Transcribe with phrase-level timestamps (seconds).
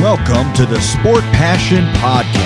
[0.00, 2.38] Welcome to the Sport Passion Podcast.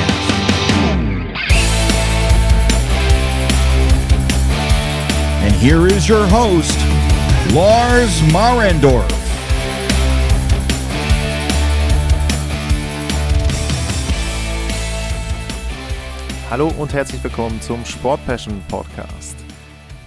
[5.42, 6.78] And here is your host,
[7.52, 9.06] Lars Marendorf.
[16.48, 19.36] Hallo und herzlich willkommen zum Sport Passion Podcast.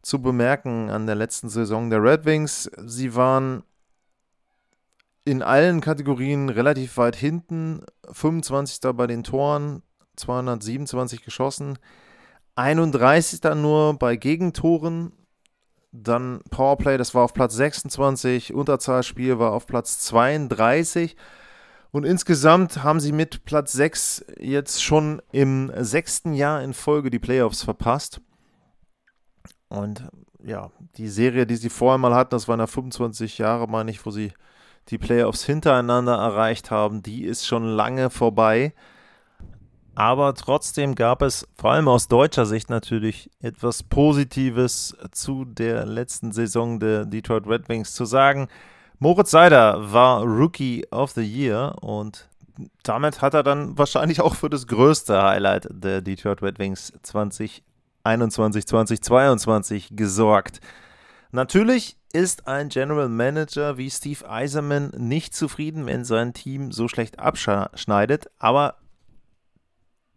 [0.00, 2.70] zu bemerken an der letzten Saison der Red Wings.
[2.82, 3.62] Sie waren
[5.26, 7.82] in allen Kategorien relativ weit hinten.
[8.10, 8.80] 25.
[8.94, 9.82] bei den Toren,
[10.16, 11.78] 227 geschossen.
[12.56, 15.12] 31 dann nur bei Gegentoren.
[15.92, 18.52] Dann Powerplay, das war auf Platz 26.
[18.52, 21.16] Unterzahlspiel war auf Platz 32.
[21.90, 27.18] Und insgesamt haben sie mit Platz 6 jetzt schon im sechsten Jahr in Folge die
[27.18, 28.20] Playoffs verpasst.
[29.68, 30.06] Und
[30.44, 34.04] ja, die Serie, die sie vorher mal hatten, das waren ja 25 Jahre, meine ich,
[34.04, 34.32] wo sie
[34.88, 38.72] die Playoffs hintereinander erreicht haben, die ist schon lange vorbei.
[39.96, 46.32] Aber trotzdem gab es vor allem aus deutscher Sicht natürlich etwas Positives zu der letzten
[46.32, 48.48] Saison der Detroit Red Wings zu sagen.
[48.98, 52.28] Moritz Seider war Rookie of the Year und
[52.82, 58.66] damit hat er dann wahrscheinlich auch für das größte Highlight der Detroit Red Wings 2021,
[58.66, 60.60] 2022 gesorgt.
[61.32, 67.18] Natürlich ist ein General Manager wie Steve Eiserman nicht zufrieden, wenn sein Team so schlecht
[67.18, 68.76] abschneidet, aber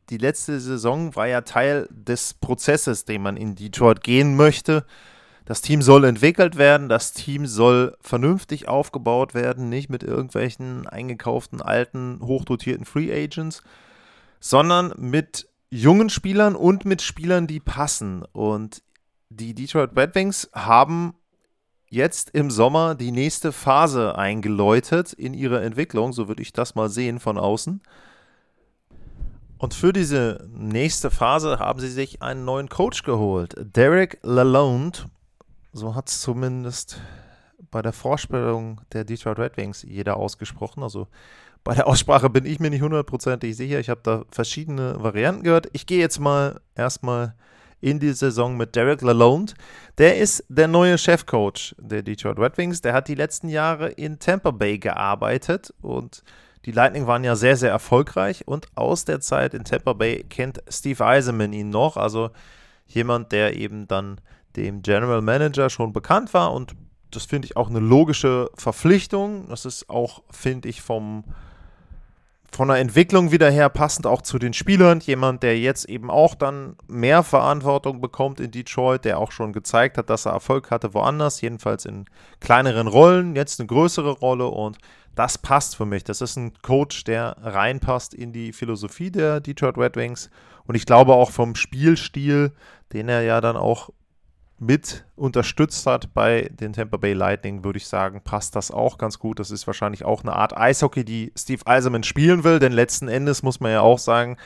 [0.10, 4.86] die letzte Saison war ja Teil des Prozesses, den man in Detroit gehen möchte.
[5.46, 11.62] Das Team soll entwickelt werden, das Team soll vernünftig aufgebaut werden, nicht mit irgendwelchen eingekauften,
[11.62, 13.64] alten, hochdotierten Free Agents,
[14.40, 18.24] sondern mit jungen Spielern und mit Spielern, die passen.
[18.32, 18.84] Und
[19.30, 21.16] die Detroit Red Wings haben
[21.90, 26.90] jetzt im Sommer die nächste Phase eingeläutet in ihrer Entwicklung, so würde ich das mal
[26.90, 27.82] sehen von außen.
[29.60, 33.56] Und für diese nächste Phase haben sie sich einen neuen Coach geholt.
[33.60, 35.00] Derek Lalonde,
[35.74, 37.02] so hat es zumindest
[37.70, 40.82] bei der Vorstellung der Detroit Red Wings jeder ausgesprochen.
[40.82, 41.08] Also
[41.66, 43.82] bei der Aussprache bin ich mir nicht hundertprozentig sicher.
[43.82, 45.68] Ich habe da verschiedene Varianten gehört.
[45.74, 47.36] Ich gehe jetzt mal erstmal
[47.82, 49.56] in die Saison mit Derek Lalonde.
[49.98, 52.80] Der ist der neue Chefcoach der Detroit Red Wings.
[52.80, 56.24] Der hat die letzten Jahre in Tampa Bay gearbeitet und
[56.66, 60.62] die Lightning waren ja sehr, sehr erfolgreich und aus der Zeit in Tampa Bay kennt
[60.70, 62.32] Steve Eisenman ihn noch, also
[62.86, 64.20] jemand, der eben dann
[64.56, 66.76] dem General Manager schon bekannt war und
[67.12, 69.48] das finde ich auch eine logische Verpflichtung.
[69.50, 71.24] Das ist auch, finde ich, vom,
[72.52, 75.00] von der Entwicklung wieder her passend auch zu den Spielern.
[75.00, 79.98] Jemand, der jetzt eben auch dann mehr Verantwortung bekommt in Detroit, der auch schon gezeigt
[79.98, 82.06] hat, dass er Erfolg hatte woanders, jedenfalls in
[82.40, 84.78] kleineren Rollen, jetzt eine größere Rolle und
[85.16, 86.04] das passt für mich.
[86.04, 90.30] Das ist ein Coach, der reinpasst in die Philosophie der Detroit Red Wings.
[90.66, 92.54] Und ich glaube auch vom Spielstil,
[92.94, 93.90] den er ja dann auch
[94.60, 99.18] mit unterstützt hat bei den Tampa Bay Lightning, würde ich sagen, passt das auch ganz
[99.18, 99.40] gut.
[99.40, 103.42] Das ist wahrscheinlich auch eine Art Eishockey, die Steve Eiserman spielen will, denn letzten Endes
[103.42, 104.38] muss man ja auch sagen,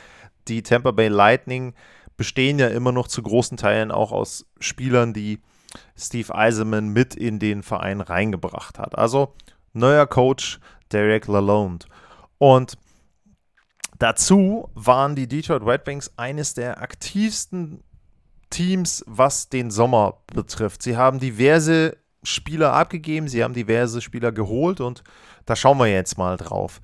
[0.47, 1.73] die Tampa Bay Lightning
[2.15, 5.39] bestehen ja immer noch zu großen Teilen auch aus Spielern, die
[5.97, 8.97] Steve Eiserman mit in den Verein reingebracht hat.
[8.97, 9.33] Also
[9.73, 10.59] neuer Coach
[10.91, 11.85] Derek Lalonde.
[12.37, 12.77] Und
[13.99, 17.83] dazu waren die Detroit Red Wings eines der aktivsten
[18.49, 20.83] Teams, was den Sommer betrifft.
[20.83, 25.03] Sie haben diverse Spieler abgegeben, sie haben diverse Spieler geholt und
[25.45, 26.79] da schauen wir jetzt mal drauf.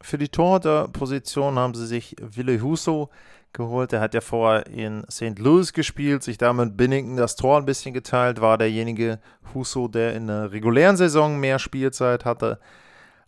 [0.00, 3.10] Für die Torhüterposition haben sie sich Wille Huso
[3.52, 3.92] geholt.
[3.92, 5.38] Der hat ja vorher in St.
[5.38, 9.20] Louis gespielt, sich damit Binnington das Tor ein bisschen geteilt, war derjenige
[9.54, 12.58] Huso, der in der regulären Saison mehr Spielzeit hatte.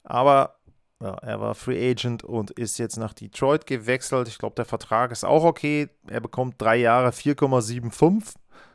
[0.05, 0.57] Aber
[1.01, 4.27] ja, er war Free Agent und ist jetzt nach Detroit gewechselt.
[4.29, 5.89] Ich glaube, der Vertrag ist auch okay.
[6.09, 8.35] Er bekommt drei Jahre 4,75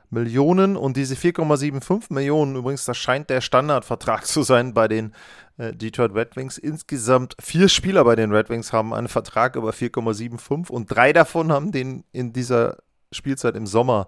[0.09, 5.13] Millionen und diese 4,75 Millionen, übrigens, das scheint der Standardvertrag zu sein bei den
[5.57, 6.57] Detroit Red Wings.
[6.57, 11.51] Insgesamt vier Spieler bei den Red Wings haben einen Vertrag über 4,75 und drei davon
[11.51, 12.77] haben den in dieser
[13.11, 14.07] Spielzeit im Sommer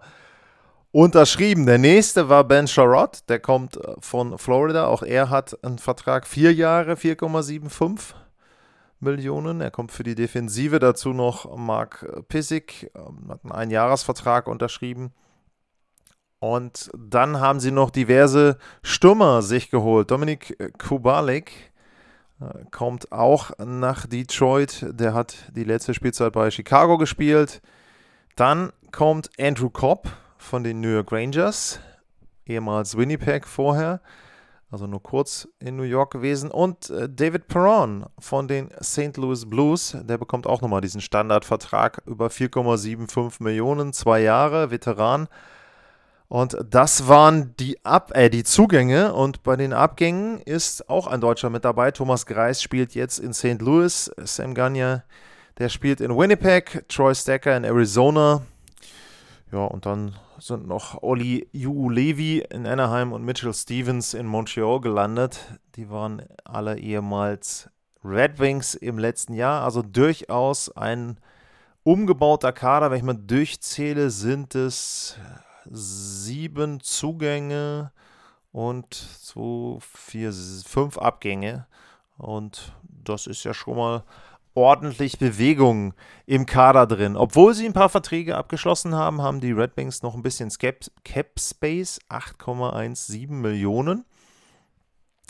[0.92, 1.65] unterschrieben.
[1.65, 4.88] Der nächste war Ben Sherrod, der kommt äh, von Florida.
[4.88, 8.13] Auch er hat einen Vertrag vier Jahre, 4,75
[9.01, 9.62] Millionen.
[9.62, 10.80] Er kommt für die Defensive.
[10.80, 15.12] Dazu noch Mark Pissick, ähm, hat einen Einjahresvertrag unterschrieben.
[16.45, 20.12] Und dann haben sie noch diverse Stürmer sich geholt.
[20.12, 21.74] Dominik Kubalik
[22.39, 24.86] äh, kommt auch nach Detroit.
[24.92, 27.63] Der hat die letzte Spielzeit bei Chicago gespielt.
[28.36, 30.07] Dann kommt Andrew Cobb
[30.38, 31.80] von den New York Rangers,
[32.45, 34.00] ehemals Winnipeg vorher,
[34.69, 36.51] also nur kurz in New York gewesen.
[36.51, 39.18] Und äh, David Perron von den St.
[39.18, 45.27] Louis Blues, der bekommt auch nochmal diesen Standardvertrag über 4,75 Millionen, zwei Jahre, Veteran.
[46.27, 49.13] Und das waren die, Ab äh, die Zugänge.
[49.13, 51.92] Und bei den Abgängen ist auch ein Deutscher mit dabei.
[51.92, 53.62] Thomas Greis spielt jetzt in St.
[53.62, 54.12] Louis.
[54.18, 55.04] Sam Gagne,
[55.60, 56.86] der spielt in Winnipeg.
[56.89, 58.42] Troy Stacker in Arizona.
[59.51, 65.39] Ja, und dann sind noch Olli Levi in Anaheim und Mitchell Stevens in Montreal gelandet.
[65.75, 67.69] Die waren alle ehemals
[68.04, 69.63] Red Wings im letzten Jahr.
[69.63, 71.19] Also durchaus ein
[71.83, 72.92] umgebauter Kader.
[72.92, 75.18] Wenn ich mal durchzähle, sind es
[75.71, 77.91] sieben Zugänge
[78.51, 81.67] und zwei, vier, fünf Abgänge.
[82.17, 84.03] Und das ist ja schon mal
[84.53, 85.94] ordentlich Bewegung
[86.25, 87.17] im Kader drin.
[87.17, 91.39] Obwohl sie ein paar Verträge abgeschlossen haben, haben die Red Wings noch ein bisschen Cap
[91.39, 94.06] Space, 8,17 Millionen.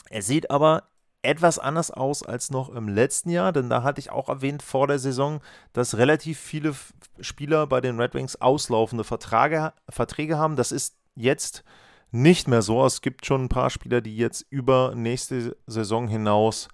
[0.09, 0.83] Er sieht aber
[1.25, 4.87] etwas anders aus als noch im letzten Jahr, denn da hatte ich auch erwähnt vor
[4.87, 5.41] der Saison,
[5.73, 6.73] dass relativ viele
[7.19, 10.55] Spieler bei den Red Wings auslaufende Vertrage, Verträge haben.
[10.55, 11.63] Das ist jetzt
[12.11, 12.85] nicht mehr so.
[12.85, 16.69] Es gibt schon ein paar Spieler, die jetzt über nächste Saison hinaus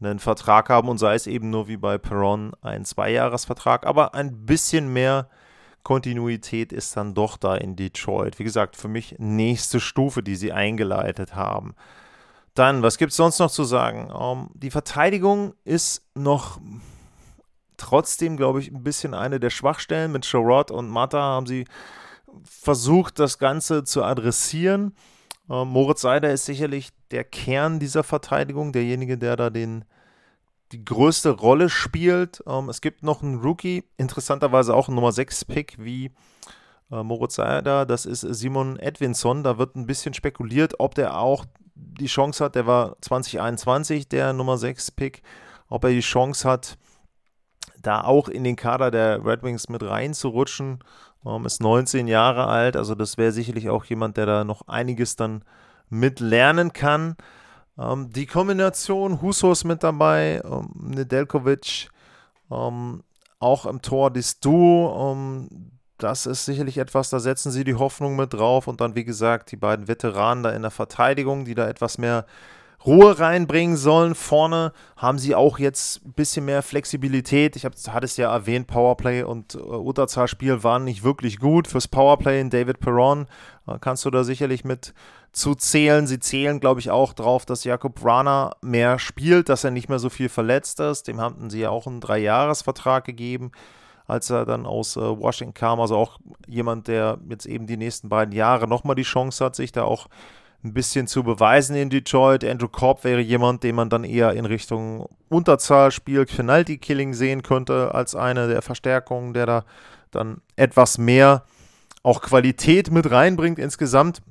[0.00, 4.44] einen Vertrag haben und sei es eben nur wie bei Perron ein Zweijahresvertrag, aber ein
[4.46, 5.28] bisschen mehr
[5.82, 8.38] Kontinuität ist dann doch da in Detroit.
[8.38, 11.74] Wie gesagt, für mich nächste Stufe, die sie eingeleitet haben.
[12.54, 14.10] Dann, was gibt es sonst noch zu sagen?
[14.10, 16.60] Um, ähm, die Verteidigung ist noch
[17.76, 20.12] trotzdem, glaube ich, ein bisschen eine der Schwachstellen.
[20.12, 21.64] Mit Sherrod und Mata haben sie
[22.44, 24.94] versucht, das Ganze zu adressieren.
[25.50, 29.84] Ähm, Moritz Seider ist sicherlich der Kern dieser Verteidigung, derjenige, der da den,
[30.72, 32.42] die größte Rolle spielt.
[32.46, 36.12] Ähm, es gibt noch einen Rookie, interessanterweise auch ein Nummer 6-Pick wie
[37.02, 39.42] Moritz Seider, das ist Simon Edwinson.
[39.42, 44.32] Da wird ein bisschen spekuliert, ob der auch die Chance hat, der war 2021 der
[44.32, 45.22] Nummer 6-Pick,
[45.68, 46.78] ob er die Chance hat,
[47.80, 50.80] da auch in den Kader der Red Wings mit reinzurutschen.
[51.24, 55.16] Ähm, ist 19 Jahre alt, also das wäre sicherlich auch jemand, der da noch einiges
[55.16, 55.44] dann
[55.88, 57.16] mit lernen kann.
[57.78, 61.90] Ähm, die Kombination Husos mit dabei, ähm, Nedeljkovic,
[62.50, 63.02] ähm,
[63.38, 65.48] auch im Tor das Duo, ähm,
[66.02, 69.52] das ist sicherlich etwas, da setzen sie die Hoffnung mit drauf und dann, wie gesagt,
[69.52, 72.26] die beiden Veteranen da in der Verteidigung, die da etwas mehr
[72.84, 74.14] Ruhe reinbringen sollen.
[74.14, 77.54] Vorne haben sie auch jetzt ein bisschen mehr Flexibilität.
[77.54, 81.68] Ich hatte es ja erwähnt, Powerplay und äh, Unterzahlspiel waren nicht wirklich gut.
[81.68, 83.26] Fürs Powerplay in David Perron
[83.68, 84.94] äh, kannst du da sicherlich mit
[85.32, 86.06] zu zählen.
[86.06, 90.00] Sie zählen, glaube ich, auch drauf, dass Jakob Rana mehr spielt, dass er nicht mehr
[90.00, 91.06] so viel verletzt ist.
[91.06, 93.52] Dem hatten sie ja auch einen Dreijahresvertrag gegeben
[94.06, 95.80] als er dann aus äh, Washington kam.
[95.80, 99.72] Also auch jemand, der jetzt eben die nächsten beiden Jahre nochmal die Chance hat, sich
[99.72, 100.08] da auch
[100.64, 102.44] ein bisschen zu beweisen in Detroit.
[102.44, 108.14] Andrew Korb wäre jemand, den man dann eher in Richtung Unterzahlspiel, Penalty-Killing sehen könnte, als
[108.14, 109.64] eine der Verstärkungen, der da
[110.12, 111.44] dann etwas mehr
[112.02, 114.22] auch Qualität mit reinbringt insgesamt.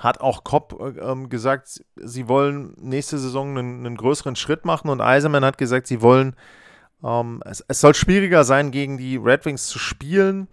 [0.00, 4.90] Hat auch Kopp äh, ähm, gesagt, sie wollen nächste Saison einen, einen, größeren Schritt machen
[4.90, 6.36] und Eiserman hat gesagt, sie wollen,
[7.02, 10.48] ähm, es, es soll schwieriger sein, gegen die Red Wings zu spielen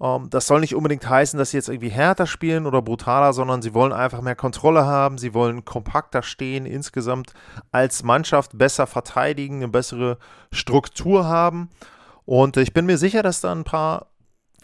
[0.00, 3.62] ähm, das soll nicht unbedingt heißen, dass sie jetzt irgendwie härter spielen oder brutaler, sondern
[3.62, 7.32] sie wollen einfach mehr Kontrolle haben, sie wollen kompakter stehen, insgesamt
[7.70, 10.18] als Mannschaft besser verteidigen, eine bessere
[10.52, 11.70] Struktur haben.
[12.24, 14.08] Und ich bin mir sicher, dass da ein paar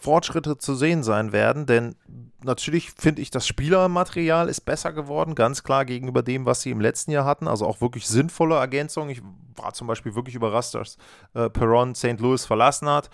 [0.01, 1.95] Fortschritte zu sehen sein werden, denn
[2.43, 6.81] natürlich finde ich, das Spielermaterial ist besser geworden, ganz klar gegenüber dem, was sie im
[6.81, 7.47] letzten Jahr hatten.
[7.47, 9.11] Also auch wirklich sinnvolle Ergänzungen.
[9.11, 9.21] Ich
[9.55, 10.97] war zum Beispiel wirklich überrascht, dass
[11.35, 12.19] äh, Perron St.
[12.19, 13.11] Louis verlassen hat.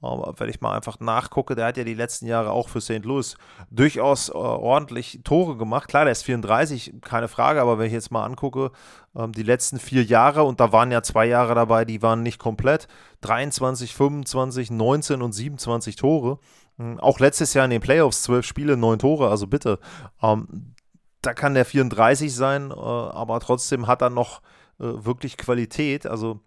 [0.00, 3.04] Aber wenn ich mal einfach nachgucke, der hat ja die letzten Jahre auch für St.
[3.04, 3.36] Louis
[3.70, 5.88] durchaus äh, ordentlich Tore gemacht.
[5.88, 8.72] Klar, der ist 34, keine Frage, aber wenn ich jetzt mal angucke,
[9.16, 12.38] ähm, die letzten vier Jahre, und da waren ja zwei Jahre dabei, die waren nicht
[12.38, 12.88] komplett,
[13.22, 16.38] 23, 25, 19 und 27 Tore.
[16.78, 19.78] Ähm, auch letztes Jahr in den Playoffs zwölf Spiele, neun Tore, also bitte.
[20.22, 20.74] Ähm,
[21.22, 24.42] da kann der 34 sein, äh, aber trotzdem hat er noch
[24.78, 26.06] äh, wirklich Qualität.
[26.06, 26.40] Also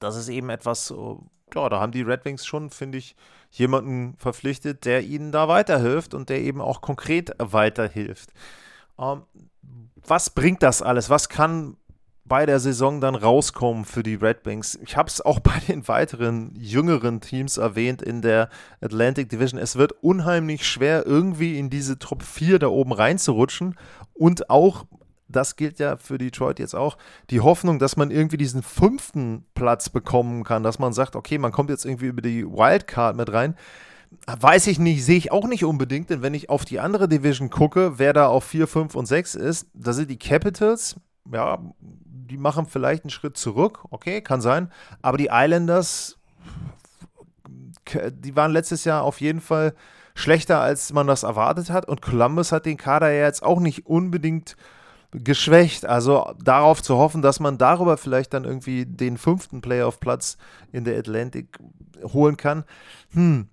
[0.00, 0.94] das ist eben etwas, äh,
[1.54, 3.16] ja, da haben die Red Wings schon, finde ich,
[3.50, 8.30] jemanden verpflichtet, der ihnen da weiterhilft und der eben auch konkret weiterhilft.
[8.98, 9.22] Ähm,
[10.06, 11.10] was bringt das alles?
[11.10, 11.76] Was kann
[12.24, 14.78] bei der Saison dann rauskommen für die Red Wings?
[14.82, 18.50] Ich habe es auch bei den weiteren jüngeren Teams erwähnt in der
[18.80, 19.60] Atlantic Division.
[19.60, 23.76] Es wird unheimlich schwer, irgendwie in diese Top 4 da oben reinzurutschen
[24.14, 24.84] und auch
[25.28, 26.96] das gilt ja für Detroit jetzt auch,
[27.30, 31.52] die Hoffnung, dass man irgendwie diesen fünften Platz bekommen kann, dass man sagt, okay, man
[31.52, 33.54] kommt jetzt irgendwie über die Wildcard mit rein.
[34.26, 37.50] Weiß ich nicht, sehe ich auch nicht unbedingt, denn wenn ich auf die andere Division
[37.50, 40.96] gucke, wer da auf 4, 5 und 6 ist, da sind die Capitals,
[41.30, 46.16] ja, die machen vielleicht einen Schritt zurück, okay, kann sein, aber die Islanders,
[48.12, 49.74] die waren letztes Jahr auf jeden Fall
[50.14, 53.86] schlechter, als man das erwartet hat und Columbus hat den Kader ja jetzt auch nicht
[53.86, 54.56] unbedingt
[55.12, 55.86] geschwächt.
[55.86, 60.36] Also darauf zu hoffen, dass man darüber vielleicht dann irgendwie den fünften Playoff-Platz
[60.72, 61.58] in der Atlantic
[62.02, 62.64] holen kann.
[63.12, 63.48] Hm.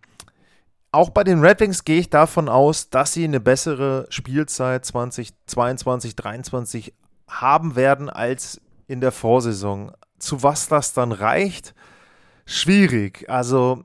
[0.91, 6.15] Auch bei den Red Wings gehe ich davon aus, dass sie eine bessere Spielzeit 2022,
[6.15, 6.93] 2023
[7.27, 9.91] haben werden als in der Vorsaison.
[10.19, 11.75] Zu was das dann reicht,
[12.45, 13.29] schwierig.
[13.29, 13.83] Also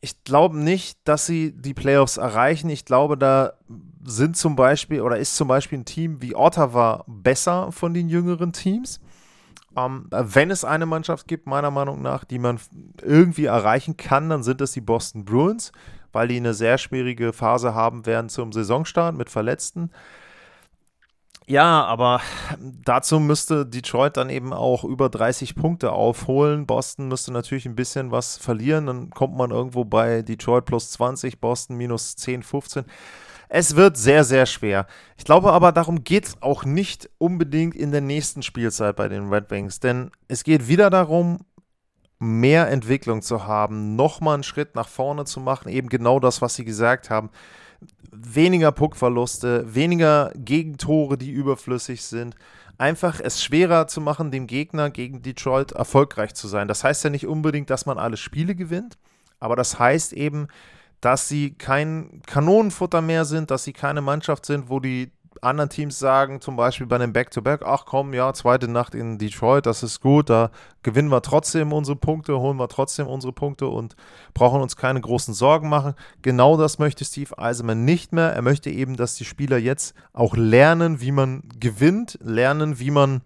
[0.00, 2.70] ich glaube nicht, dass sie die Playoffs erreichen.
[2.70, 3.52] Ich glaube, da
[4.04, 8.52] sind zum Beispiel oder ist zum Beispiel ein Team wie Ottawa besser von den jüngeren
[8.52, 9.00] Teams.
[9.76, 12.58] Ähm, wenn es eine Mannschaft gibt, meiner Meinung nach, die man
[13.02, 15.72] irgendwie erreichen kann, dann sind es die Boston Bruins,
[16.12, 19.90] weil die eine sehr schwierige Phase haben werden zum Saisonstart mit Verletzten.
[21.46, 22.20] Ja, aber
[22.60, 26.66] dazu müsste Detroit dann eben auch über 30 Punkte aufholen.
[26.66, 28.84] Boston müsste natürlich ein bisschen was verlieren.
[28.84, 32.84] Dann kommt man irgendwo bei Detroit plus 20, Boston minus 10, 15.
[33.48, 34.86] Es wird sehr, sehr schwer.
[35.16, 39.28] Ich glaube aber, darum geht es auch nicht unbedingt in der nächsten Spielzeit bei den
[39.28, 41.38] Red Wings, denn es geht wieder darum,
[42.18, 46.54] mehr Entwicklung zu haben, nochmal einen Schritt nach vorne zu machen, eben genau das, was
[46.56, 47.30] Sie gesagt haben.
[48.10, 52.34] Weniger Puckverluste, weniger Gegentore, die überflüssig sind.
[52.76, 56.68] Einfach es schwerer zu machen, dem Gegner gegen Detroit erfolgreich zu sein.
[56.68, 58.98] Das heißt ja nicht unbedingt, dass man alle Spiele gewinnt,
[59.38, 60.48] aber das heißt eben,
[61.00, 65.12] dass sie kein Kanonenfutter mehr sind, dass sie keine Mannschaft sind, wo die
[65.42, 69.66] anderen Teams sagen, zum Beispiel bei einem Back-to-Back, ach komm, ja, zweite Nacht in Detroit,
[69.66, 70.50] das ist gut, da
[70.82, 73.94] gewinnen wir trotzdem unsere Punkte, holen wir trotzdem unsere Punkte und
[74.34, 75.94] brauchen uns keine großen Sorgen machen.
[76.22, 78.32] Genau das möchte Steve Eisenman nicht mehr.
[78.32, 83.22] Er möchte eben, dass die Spieler jetzt auch lernen, wie man gewinnt, lernen, wie man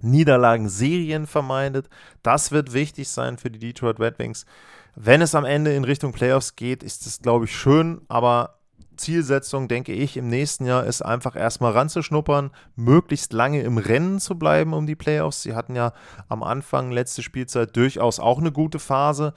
[0.00, 1.88] Niederlagen, Serien vermeidet.
[2.22, 4.46] Das wird wichtig sein für die Detroit Red Wings.
[4.94, 8.58] Wenn es am Ende in Richtung Playoffs geht, ist es, glaube ich, schön, aber
[8.96, 14.38] Zielsetzung, denke ich, im nächsten Jahr ist einfach erstmal ranzuschnuppern, möglichst lange im Rennen zu
[14.38, 15.42] bleiben um die Playoffs.
[15.42, 15.92] Sie hatten ja
[16.28, 19.34] am Anfang, letzte Spielzeit, durchaus auch eine gute Phase.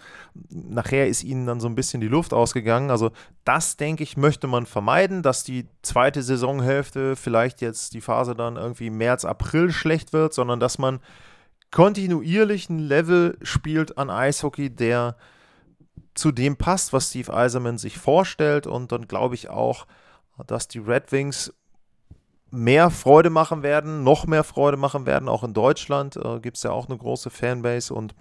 [0.50, 2.92] Nachher ist ihnen dann so ein bisschen die Luft ausgegangen.
[2.92, 3.12] Also,
[3.44, 8.58] das, denke ich, möchte man vermeiden, dass die zweite Saisonhälfte vielleicht jetzt die Phase dann
[8.58, 11.00] irgendwie März, April schlecht wird, sondern dass man
[11.72, 15.16] kontinuierlich ein Level spielt an Eishockey, der
[16.16, 18.66] zu dem passt, was Steve Eiserman sich vorstellt.
[18.66, 19.86] Und dann glaube ich auch,
[20.48, 21.54] dass die Red Wings
[22.52, 25.30] mehr Freude machen werden, noch mehr Freude machen werden.
[25.30, 28.16] Auch in Deutschland äh, gibt es ja auch eine große Fanbase und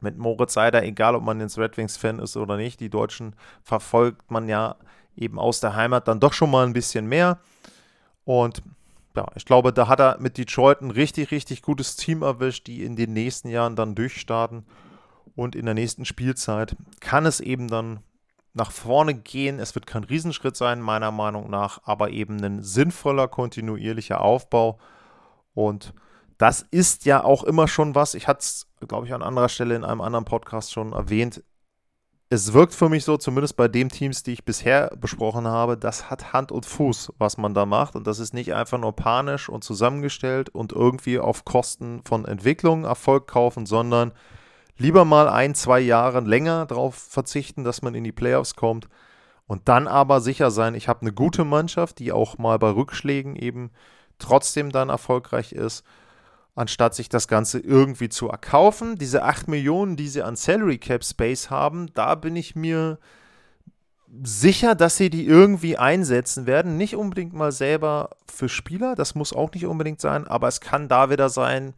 [0.00, 4.30] mit Moritz Seider, egal ob man jetzt Red Wings-Fan ist oder nicht, die Deutschen verfolgt
[4.30, 4.76] man ja
[5.16, 7.38] eben aus der Heimat dann doch schon mal ein bisschen mehr.
[8.24, 8.62] Und
[9.16, 12.84] ja, ich glaube, da hat er mit Detroit ein richtig, richtig gutes Team erwischt, die
[12.84, 14.64] in den nächsten Jahren dann durchstarten.
[15.40, 18.00] Und in der nächsten Spielzeit kann es eben dann
[18.52, 19.58] nach vorne gehen.
[19.58, 24.78] Es wird kein Riesenschritt sein, meiner Meinung nach, aber eben ein sinnvoller, kontinuierlicher Aufbau.
[25.54, 25.94] Und
[26.36, 28.12] das ist ja auch immer schon was.
[28.12, 31.42] Ich hatte es, glaube ich, an anderer Stelle in einem anderen Podcast schon erwähnt.
[32.28, 36.10] Es wirkt für mich so, zumindest bei den Teams, die ich bisher besprochen habe, das
[36.10, 37.96] hat Hand und Fuß, was man da macht.
[37.96, 42.84] Und das ist nicht einfach nur panisch und zusammengestellt und irgendwie auf Kosten von Entwicklung
[42.84, 44.12] Erfolg kaufen, sondern
[44.80, 48.88] lieber mal ein, zwei Jahre länger darauf verzichten, dass man in die Playoffs kommt
[49.46, 53.36] und dann aber sicher sein, ich habe eine gute Mannschaft, die auch mal bei Rückschlägen
[53.36, 53.70] eben
[54.18, 55.84] trotzdem dann erfolgreich ist,
[56.54, 58.96] anstatt sich das Ganze irgendwie zu erkaufen.
[58.96, 62.98] Diese 8 Millionen, die sie an Salary Cap Space haben, da bin ich mir
[64.22, 66.76] sicher, dass sie die irgendwie einsetzen werden.
[66.76, 70.88] Nicht unbedingt mal selber für Spieler, das muss auch nicht unbedingt sein, aber es kann
[70.88, 71.74] da wieder sein,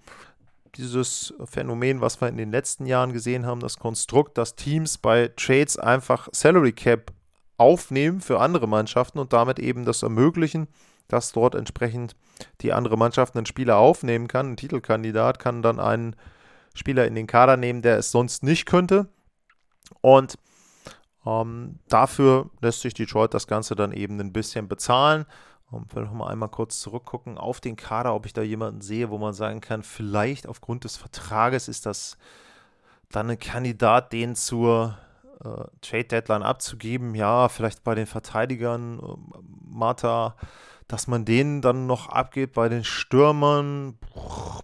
[0.77, 5.29] dieses Phänomen, was wir in den letzten Jahren gesehen haben, das Konstrukt, dass Teams bei
[5.37, 7.13] Trades einfach Salary Cap
[7.59, 10.69] aufnehmen für andere Mannschaften und damit eben das ermöglichen,
[11.09, 12.17] dass dort entsprechend
[12.63, 14.53] die andere Mannschaft einen Spieler aufnehmen kann.
[14.53, 16.17] Ein Titelkandidat kann dann einen
[16.75, 19.09] Spieler in den Kader nehmen, der es sonst nicht könnte.
[20.01, 20.39] Und
[21.27, 25.27] ähm, dafür lässt sich Detroit das Ganze dann eben ein bisschen bezahlen.
[25.73, 28.83] Und ich will noch mal einmal kurz zurückgucken auf den Kader, ob ich da jemanden
[28.83, 32.19] sehe, wo man sagen kann, vielleicht aufgrund des Vertrages ist das
[33.11, 34.99] dann ein Kandidat, den zur
[35.45, 37.15] äh, Trade Deadline abzugeben.
[37.15, 40.37] Ja, vielleicht bei den Verteidigern, äh, Mata,
[40.89, 43.99] dass man den dann noch abgibt bei den Stürmern.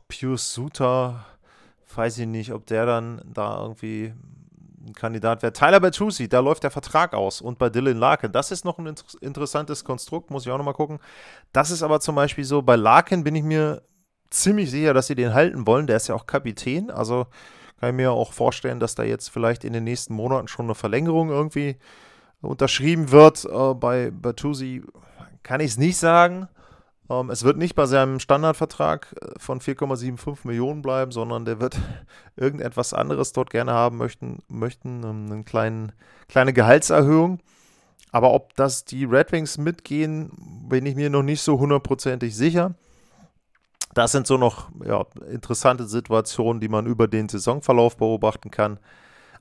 [0.08, 1.24] Pius Suter,
[1.94, 4.12] weiß ich nicht, ob der dann da irgendwie
[4.86, 5.52] ein Kandidat wäre.
[5.52, 7.40] Tyler Bertuzzi, da läuft der Vertrag aus.
[7.40, 10.74] Und bei Dylan Larkin, das ist noch ein inter interessantes Konstrukt, muss ich auch nochmal
[10.74, 10.98] gucken.
[11.52, 13.82] Das ist aber zum Beispiel so, bei Larkin bin ich mir
[14.30, 15.86] ziemlich sicher, dass sie den halten wollen.
[15.86, 17.26] Der ist ja auch Kapitän, also
[17.80, 20.74] kann ich mir auch vorstellen, dass da jetzt vielleicht in den nächsten Monaten schon eine
[20.74, 21.76] Verlängerung irgendwie
[22.40, 23.44] unterschrieben wird.
[23.44, 24.82] Äh, bei Bertuzzi
[25.42, 26.48] kann ich es nicht sagen.
[27.10, 31.78] Ähm, es wird nicht bei seinem Standardvertrag äh, von 4,75 Millionen bleiben, sondern der wird
[32.36, 35.92] irgendetwas anderes dort gerne haben möchten, möchten ähm, eine kleinen,
[36.28, 37.40] kleine Gehaltserhöhung.
[38.10, 40.30] Aber ob das die Red Wings mitgehen,
[40.68, 42.74] bin ich mir noch nicht so hundertprozentig sicher.
[43.94, 48.78] Das sind so noch ja, interessante Situationen, die man über den Saisonverlauf beobachten kann.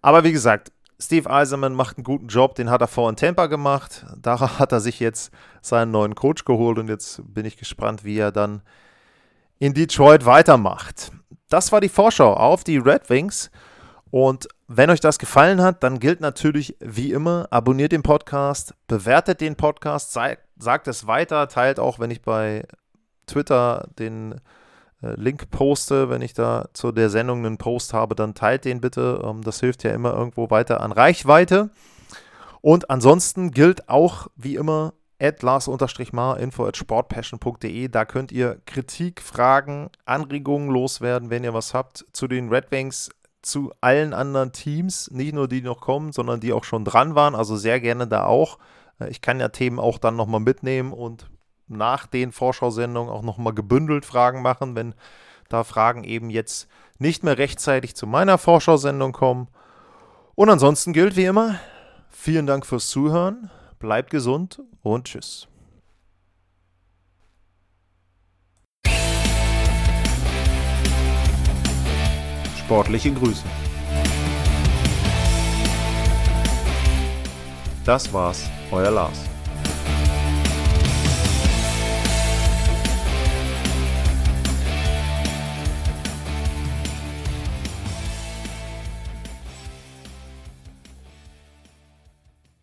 [0.02, 3.46] Aber wie gesagt, Steve Eiserman macht einen guten Job, den hat er vor in Tampa
[3.46, 4.06] gemacht.
[4.20, 8.18] Da hat er sich jetzt seinen neuen Coach geholt und jetzt bin ich gespannt, wie
[8.18, 8.62] er dann
[9.60, 11.12] in Detroit weitermacht.
[11.50, 13.52] Das war die Vorschau auf die Red Wings.
[14.10, 19.42] Und wenn euch das gefallen hat, dann gilt natürlich wie immer, abonniert den Podcast, bewertet
[19.42, 22.66] den Podcast, sagt es weiter, teilt auch, wenn ich bei
[23.28, 24.40] Twitter den
[25.02, 29.22] Link poste, wenn ich da zu der Sendung einen Post habe, dann teilt den bitte.
[29.24, 31.70] Ähm, das hilft ja immer irgendwo weiter an Reichweite.
[32.62, 37.88] Und ansonsten gilt auch wie immer at lars-mar info at sportpassion.de.
[37.90, 43.10] Da könnt ihr Kritik, Fragen, Anregungen loswerden, wenn ihr was habt zu den Red Wings,
[43.42, 47.36] zu allen anderen Teams, nicht nur die noch kommen, sondern die auch schon dran waren.
[47.36, 48.58] Also sehr gerne da auch.
[49.00, 51.30] Äh, ich kann ja Themen auch dann nochmal mitnehmen und
[51.68, 54.96] nach den Vorschau-Sendungen auch nochmal gebündelt Fragen machen, wenn
[55.50, 56.68] da Fragen eben jetzt
[57.00, 59.48] nicht mehr rechtzeitig zu meiner Vorschau-Sendung kommen.
[60.36, 61.60] Und ansonsten gilt wie immer,
[62.10, 63.50] vielen Dank fürs Zuhören,
[63.80, 65.48] bleibt gesund und tschüss.
[72.58, 73.46] Sportliche Grüße.
[77.86, 79.37] Das war's, euer Lars.